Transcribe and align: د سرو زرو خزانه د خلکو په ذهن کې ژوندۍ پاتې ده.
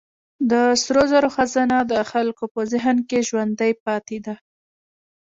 د 0.51 0.53
سرو 0.81 1.03
زرو 1.11 1.29
خزانه 1.35 1.77
د 1.91 1.93
خلکو 2.11 2.43
په 2.53 2.61
ذهن 2.71 2.97
کې 3.09 3.19
ژوندۍ 3.27 3.71
پاتې 3.85 4.17
ده. 4.25 4.35